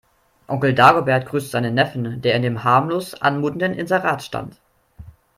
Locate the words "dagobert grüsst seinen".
0.73-1.75